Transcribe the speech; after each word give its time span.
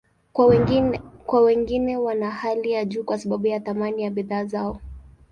Kwa 1.27 1.35
wengine, 1.41 1.97
wana 1.97 2.31
hali 2.31 2.71
ya 2.71 2.85
juu 2.85 3.03
kwa 3.03 3.17
sababu 3.17 3.47
ya 3.47 3.59
thamani 3.59 4.03
ya 4.03 4.09
bidhaa 4.11 4.45
zao. 4.45 4.81